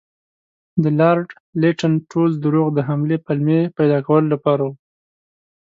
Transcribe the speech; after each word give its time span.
د 0.83 0.85
لارډ 0.99 1.29
لیټن 1.61 1.93
ټول 2.11 2.29
دروغ 2.43 2.67
د 2.73 2.79
حملې 2.87 3.17
پلمې 3.25 3.59
پیدا 3.77 3.99
کولو 4.07 4.27
لپاره 4.35 4.61
وو. 4.67 4.73